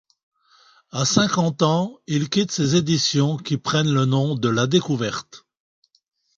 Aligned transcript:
À 0.89 1.05
cinquante 1.05 1.61
ans, 1.61 1.99
il 2.07 2.27
quitte 2.31 2.51
ses 2.51 2.75
éditions 2.75 3.37
qui 3.37 3.55
prennent 3.57 3.93
le 3.93 4.05
nom 4.05 4.33
de 4.33 4.49
La 4.49 4.65
Découverte. 4.65 5.45